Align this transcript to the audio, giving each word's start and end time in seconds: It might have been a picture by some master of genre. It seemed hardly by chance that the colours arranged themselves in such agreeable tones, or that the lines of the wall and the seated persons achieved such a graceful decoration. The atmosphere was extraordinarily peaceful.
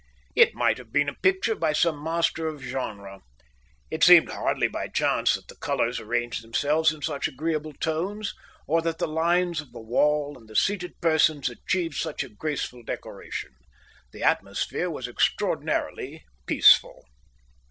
It 0.35 0.55
might 0.55 0.79
have 0.79 0.91
been 0.91 1.09
a 1.09 1.13
picture 1.13 1.53
by 1.53 1.73
some 1.73 2.03
master 2.03 2.47
of 2.47 2.63
genre. 2.63 3.19
It 3.91 4.03
seemed 4.03 4.29
hardly 4.29 4.67
by 4.67 4.87
chance 4.87 5.35
that 5.35 5.47
the 5.47 5.55
colours 5.55 5.99
arranged 5.99 6.41
themselves 6.43 6.91
in 6.91 7.03
such 7.03 7.27
agreeable 7.27 7.73
tones, 7.73 8.33
or 8.65 8.81
that 8.81 8.97
the 8.97 9.07
lines 9.07 9.61
of 9.61 9.73
the 9.73 9.79
wall 9.79 10.35
and 10.39 10.47
the 10.49 10.55
seated 10.55 10.99
persons 11.01 11.49
achieved 11.49 11.97
such 11.97 12.23
a 12.23 12.29
graceful 12.29 12.81
decoration. 12.81 13.51
The 14.11 14.23
atmosphere 14.23 14.89
was 14.89 15.07
extraordinarily 15.07 16.23
peaceful. 16.47 17.05